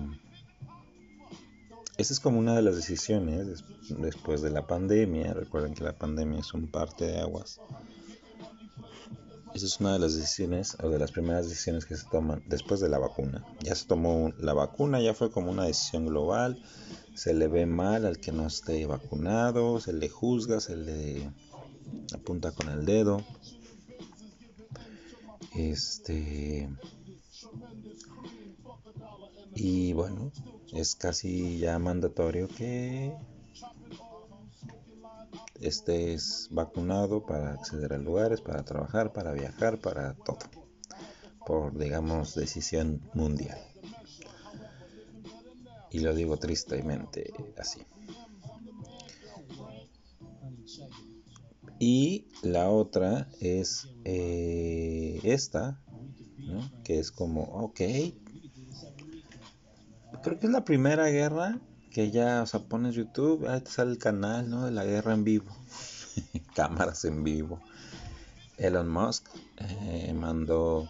[2.00, 5.34] esa es como una de las decisiones después de la pandemia.
[5.34, 7.60] Recuerden que la pandemia es un parte de aguas.
[9.54, 12.80] Esa es una de las decisiones o de las primeras decisiones que se toman después
[12.80, 13.44] de la vacuna.
[13.60, 16.62] Ya se tomó la vacuna, ya fue como una decisión global.
[17.14, 21.30] Se le ve mal al que no esté vacunado, se le juzga, se le
[22.14, 23.24] apunta con el dedo.
[25.54, 26.68] Este
[29.54, 30.32] y bueno,
[30.72, 33.14] es casi ya mandatorio que
[35.60, 40.38] estés vacunado para acceder a lugares, para trabajar, para viajar, para todo.
[41.46, 43.58] Por, digamos, decisión mundial.
[45.90, 47.80] Y lo digo tristemente así.
[51.78, 55.80] Y la otra es eh, esta,
[56.84, 57.80] que es como, ok,
[60.22, 61.58] creo que es la primera guerra
[61.90, 64.64] que ya, o sea, pones YouTube, ahí te sale el canal, ¿no?
[64.64, 65.50] De la guerra en vivo,
[66.54, 67.60] cámaras en vivo.
[68.58, 70.88] Elon Musk eh, mandó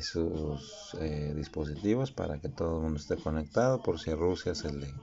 [0.00, 4.72] sus eh, dispositivos para que todo el mundo esté conectado por si a Rusia se
[4.72, 4.94] le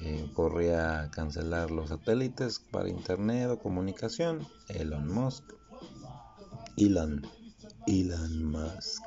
[0.00, 4.46] eh, ocurría cancelar los satélites para internet o comunicación.
[4.68, 5.44] Elon Musk.
[6.76, 7.22] Elon.
[7.86, 9.02] Elon Musk.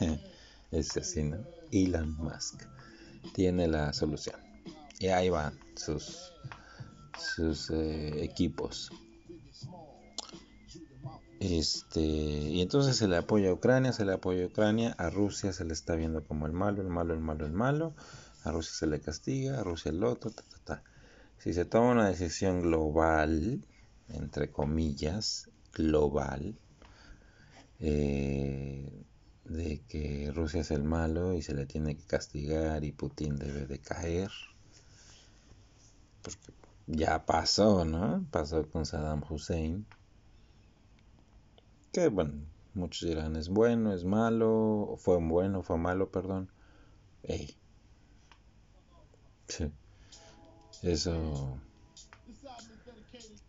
[0.70, 1.38] es así, ¿no?
[1.72, 2.73] Elon Musk
[3.32, 4.40] tiene la solución.
[4.98, 6.32] Y ahí van sus,
[7.18, 8.90] sus eh, equipos.
[11.40, 15.52] Este, y entonces se le apoya a Ucrania, se le apoya a Ucrania, a Rusia
[15.52, 17.94] se le está viendo como el malo, el malo, el malo, el malo,
[18.44, 20.30] a Rusia se le castiga, a Rusia el otro,
[21.38, 23.62] Si se toma una decisión global,
[24.08, 26.56] entre comillas, global,
[27.80, 29.04] eh,
[29.44, 33.66] de que Rusia es el malo y se le tiene que castigar y Putin debe
[33.66, 34.30] de caer.
[36.22, 36.52] Porque
[36.86, 38.24] ya pasó, ¿no?
[38.30, 39.86] Pasó con Saddam Hussein.
[41.92, 42.32] Que bueno,
[42.74, 46.50] muchos dirán es bueno, es malo, fue bueno, fue malo, perdón.
[47.22, 47.56] Ey.
[50.82, 51.58] Eso.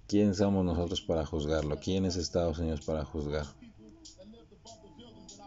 [0.08, 1.80] ¿Quién somos nosotros para juzgarlo?
[1.80, 3.46] ¿Quién es Estados Unidos para juzgar?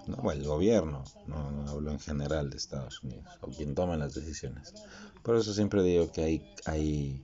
[0.09, 4.73] No, el gobierno, no, hablo en general de Estados Unidos, o quien toma las decisiones.
[5.23, 7.23] Por eso siempre digo que hay, hay,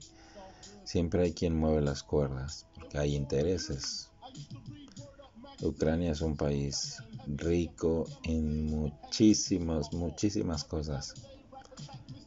[0.83, 4.11] siempre hay quien mueve las cuerdas, porque hay intereses.
[5.61, 11.15] Ucrania es un país rico en muchísimas, muchísimas cosas.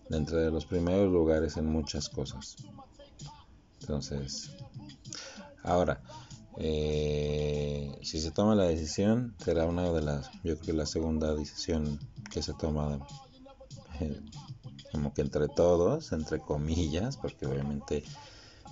[0.08, 2.56] Dentro de los primeros lugares en muchas cosas.
[3.80, 4.50] Entonces,
[5.62, 6.02] ahora,
[6.60, 11.32] eh, si se toma la decisión, será una de las, yo creo que la segunda
[11.34, 12.00] decisión
[12.32, 12.98] que se toma,
[14.00, 14.20] eh,
[14.90, 18.02] como que entre todos, entre comillas, porque obviamente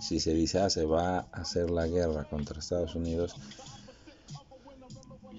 [0.01, 3.37] si se dice, ah, se va a hacer la guerra contra Estados Unidos,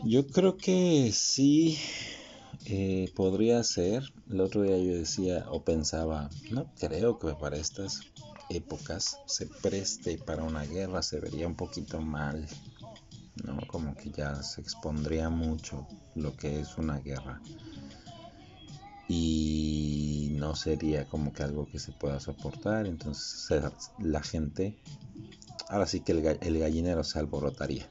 [0.06, 1.78] yo creo que sí
[2.66, 4.04] eh, podría ser.
[4.30, 8.02] El otro día yo decía o pensaba, no creo que para estas
[8.50, 12.48] épocas se preste para una guerra, se vería un poquito mal,
[13.44, 13.60] ¿no?
[13.68, 17.42] Como que ya se expondría mucho lo que es una guerra.
[19.10, 23.64] Y no sería como que algo que se pueda soportar, entonces
[24.00, 24.78] la gente,
[25.70, 27.90] ahora sí que el, el gallinero se alborotaría.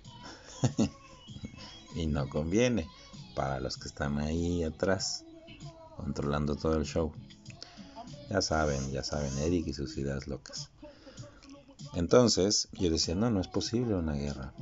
[1.97, 2.87] y no conviene
[3.35, 5.25] para los que están ahí atrás
[5.97, 7.13] controlando todo el show.
[8.31, 10.71] Ya saben, ya saben, Eric y sus ideas locas.
[11.95, 14.53] Entonces, yo decía, no, no es posible una guerra.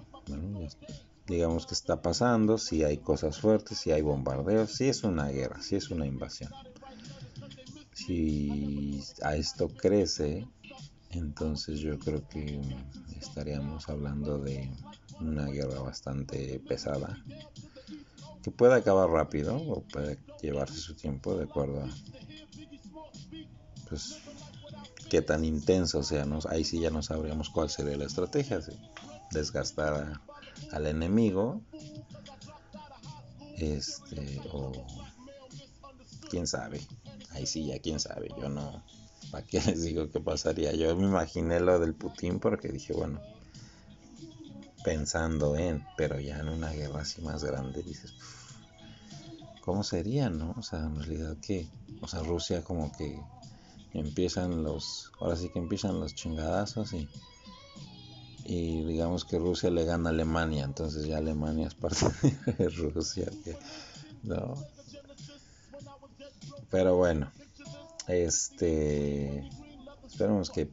[1.27, 5.62] digamos que está pasando, si hay cosas fuertes, si hay bombardeos, si es una guerra,
[5.62, 6.53] si es una invasión.
[7.93, 10.47] Si a esto crece,
[11.11, 12.61] entonces yo creo que
[13.19, 14.71] estaríamos hablando de
[15.21, 17.19] una guerra bastante pesada
[18.43, 21.89] que puede acabar rápido o puede llevarse su tiempo de acuerdo
[23.95, 24.19] pues
[25.09, 28.59] qué tan intenso sea ahí sí ya no sabríamos cuál sería la estrategia
[29.31, 30.21] desgastar
[30.73, 31.63] al enemigo
[33.57, 34.73] este o
[36.29, 36.81] quién sabe.
[37.31, 38.83] Ahí sí ya quién sabe yo no
[39.31, 43.21] para qué les digo qué pasaría yo me imaginé lo del Putin porque dije bueno
[44.83, 48.13] pensando en, pero ya en una guerra así más grande, dices,
[49.63, 50.55] ¿cómo sería, no?
[50.59, 51.67] O sea, en realidad que,
[52.03, 53.19] o sea, Rusia como que
[53.95, 57.09] empiezan los, ahora sí que empiezan los chingadazos y,
[58.45, 62.07] y digamos que Rusia le gana a Alemania, entonces ya Alemania es parte
[62.59, 63.31] de Rusia,
[64.23, 64.55] ¿no?
[66.71, 67.31] Pero bueno,
[68.09, 69.49] este,
[70.07, 70.69] esperemos que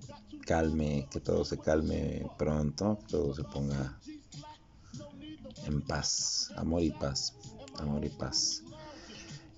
[0.46, 4.00] calme, que todo se calme pronto, que todo se ponga
[5.66, 7.36] en paz, amor y paz,
[7.78, 8.64] amor y paz.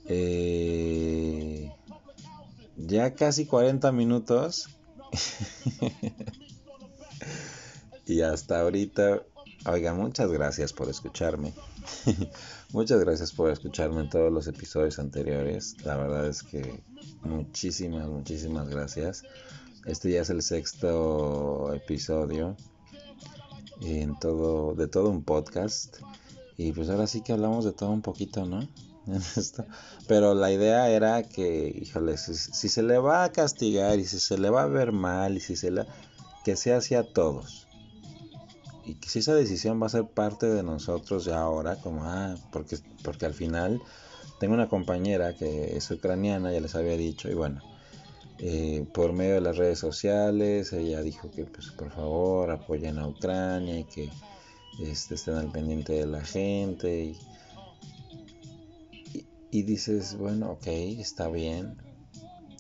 [0.05, 1.72] Eh,
[2.78, 4.69] ya casi 40 minutos.
[8.05, 9.24] y hasta ahorita,
[9.65, 11.53] oiga, muchas gracias por escucharme.
[12.74, 15.76] muchas gracias por escucharme en todos los episodios anteriores.
[15.84, 16.82] La verdad es que
[17.21, 19.24] muchísimas, muchísimas gracias.
[19.86, 22.55] Este ya es el sexto episodio
[23.82, 25.97] en todo, de todo un podcast.
[26.57, 28.67] Y pues ahora sí que hablamos de todo un poquito, ¿no?
[30.07, 34.37] Pero la idea era que, híjole, si, se le va a castigar y si se
[34.37, 35.85] le va a ver mal y si se le...
[36.43, 37.67] que sea hacia todos.
[38.85, 42.35] Y que si esa decisión va a ser parte de nosotros ya ahora, como, ah,
[42.51, 43.81] porque, porque al final
[44.39, 47.61] tengo una compañera que es ucraniana, ya les había dicho, y bueno,
[48.39, 50.73] eh, por medio de las redes sociales.
[50.73, 54.09] Ella dijo que pues por favor apoyen a Ucrania y que
[54.81, 57.05] este, estén al pendiente de la gente.
[57.05, 57.17] Y,
[59.61, 61.77] dices, bueno, ok, está bien.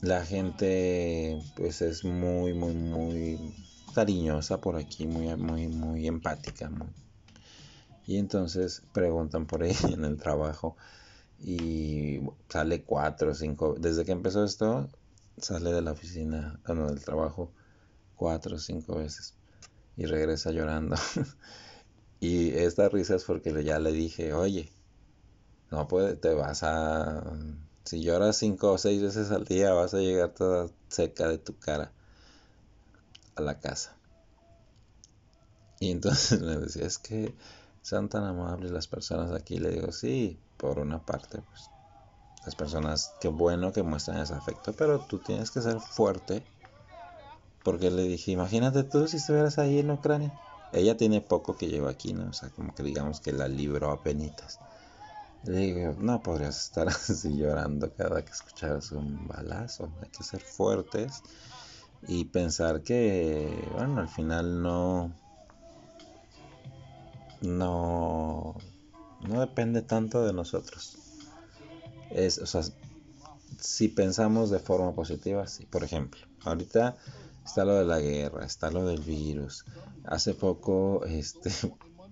[0.01, 3.55] La gente pues es muy, muy, muy
[3.95, 6.69] cariñosa por aquí, muy, muy, muy empática.
[8.05, 10.77] Y entonces preguntan por ella en el trabajo
[11.39, 12.19] y
[12.49, 13.75] sale cuatro o cinco.
[13.79, 14.87] Desde que empezó esto,
[15.37, 17.51] sale de la oficina, bueno, del trabajo
[18.15, 19.33] cuatro o cinco veces
[19.97, 20.95] y regresa llorando.
[22.19, 24.71] y esta risa es porque ya le dije, oye,
[25.73, 27.23] no puede, te vas a...
[27.83, 31.57] Si lloras cinco o seis veces al día vas a llegar toda seca de tu
[31.57, 31.91] cara
[33.35, 33.97] a la casa.
[35.79, 37.33] Y entonces me decía, es que
[37.81, 39.57] son tan amables las personas aquí.
[39.57, 41.69] Le digo, sí, por una parte, pues
[42.45, 46.43] las personas, qué bueno que muestran ese afecto, pero tú tienes que ser fuerte.
[47.63, 50.31] Porque le dije, imagínate tú si estuvieras ahí en Ucrania.
[50.71, 52.29] Ella tiene poco que lleva aquí, ¿no?
[52.29, 54.59] O sea, como que digamos que la libró a penitas.
[55.43, 59.91] Digo, no podrías estar así llorando cada que escucharas un balazo.
[60.01, 61.21] Hay que ser fuertes
[62.07, 65.13] y pensar que, bueno, al final no.
[67.41, 68.55] No.
[69.27, 70.97] No depende tanto de nosotros
[72.13, 72.61] es, o sea,
[73.59, 75.65] si pensamos de forma positiva, sí.
[75.65, 76.95] Por ejemplo, ahorita
[77.43, 79.65] está lo de la guerra, está lo del virus.
[80.05, 81.51] Hace poco, este,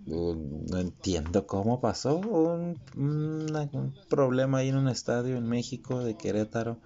[0.06, 6.80] no entiendo cómo pasó un, un, problema ahí en un estadio en México de Querétaro.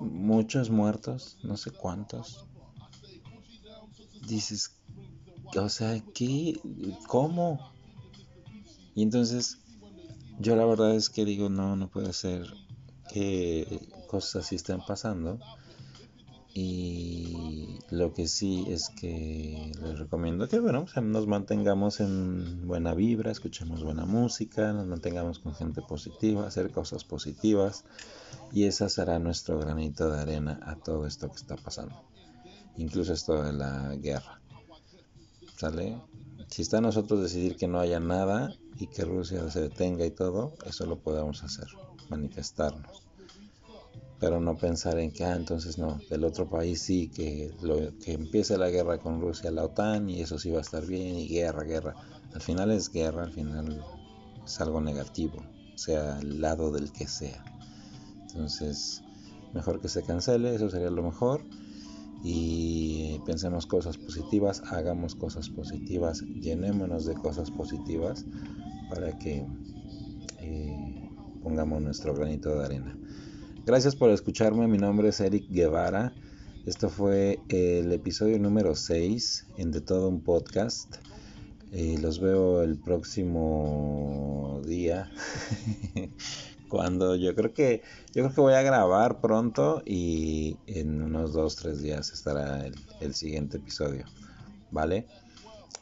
[0.00, 2.46] Muchos muertos, no sé cuántos.
[4.26, 4.76] Dices,
[5.56, 6.60] o sea, ¿qué?
[7.06, 7.72] ¿Cómo?
[8.94, 9.58] Y entonces,
[10.38, 12.46] yo la verdad es que digo, no, no puede ser
[13.12, 15.38] que cosas así estén pasando.
[16.54, 23.30] Y lo que sí es que les recomiendo que bueno, nos mantengamos en buena vibra,
[23.30, 27.84] escuchemos buena música, nos mantengamos con gente positiva, hacer cosas positivas
[28.52, 32.04] y esa será nuestro granito de arena a todo esto que está pasando.
[32.76, 34.42] Incluso esto de la guerra.
[35.56, 36.02] ¿Sale?
[36.48, 40.10] Si está a nosotros decidir que no haya nada y que Rusia se detenga y
[40.10, 41.68] todo, eso lo podemos hacer,
[42.10, 43.11] manifestarnos
[44.22, 48.12] pero no pensar en que, ah, entonces no, del otro país sí, que, lo, que
[48.12, 51.26] empiece la guerra con Rusia, la OTAN, y eso sí va a estar bien, y
[51.26, 51.96] guerra, guerra.
[52.32, 53.84] Al final es guerra, al final
[54.44, 55.42] es algo negativo,
[55.74, 57.44] sea el lado del que sea.
[58.28, 59.02] Entonces,
[59.54, 61.44] mejor que se cancele, eso sería lo mejor.
[62.22, 68.24] Y pensemos cosas positivas, hagamos cosas positivas, llenémonos de cosas positivas
[68.88, 69.44] para que
[70.38, 71.10] eh,
[71.42, 73.01] pongamos nuestro granito de arena.
[73.64, 76.12] Gracias por escucharme, mi nombre es Eric Guevara.
[76.66, 80.96] Esto fue el episodio número 6 en De Todo un Podcast.
[81.70, 85.12] Eh, los veo el próximo día.
[86.68, 87.82] Cuando yo creo que
[88.12, 93.14] yo creo que voy a grabar pronto y en unos 2-3 días estará el, el
[93.14, 94.06] siguiente episodio.
[94.72, 95.06] ¿Vale?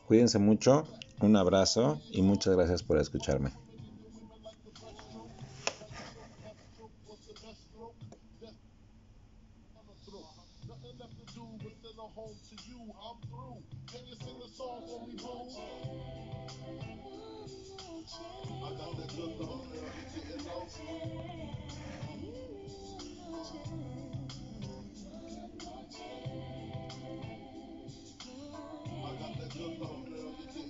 [0.07, 0.87] Cuídense mucho,
[1.23, 3.53] un abrazo y muchas gracias por escucharme.
[14.61, 15.17] song when we.
[18.67, 20.47] I got that good Lord is getting.
[28.87, 29.81] I got that good